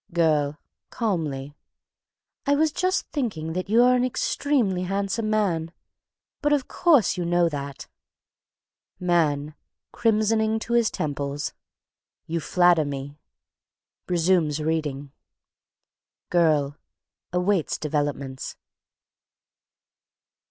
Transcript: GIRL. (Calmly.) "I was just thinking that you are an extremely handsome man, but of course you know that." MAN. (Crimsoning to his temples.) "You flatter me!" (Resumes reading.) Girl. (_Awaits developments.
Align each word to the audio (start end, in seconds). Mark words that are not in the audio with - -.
GIRL. 0.11 0.57
(Calmly.) 0.89 1.53
"I 2.47 2.55
was 2.55 2.71
just 2.71 3.05
thinking 3.11 3.53
that 3.53 3.69
you 3.69 3.83
are 3.83 3.93
an 3.93 4.03
extremely 4.03 4.81
handsome 4.85 5.29
man, 5.29 5.71
but 6.41 6.51
of 6.51 6.67
course 6.67 7.17
you 7.17 7.23
know 7.23 7.47
that." 7.49 7.85
MAN. 8.99 9.53
(Crimsoning 9.93 10.57
to 10.61 10.73
his 10.73 10.89
temples.) 10.89 11.53
"You 12.25 12.39
flatter 12.39 12.83
me!" 12.83 13.19
(Resumes 14.07 14.59
reading.) 14.59 15.11
Girl. 16.31 16.77
(_Awaits 17.31 17.79
developments. 17.79 18.57